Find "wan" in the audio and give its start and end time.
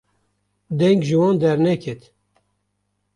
1.21-1.37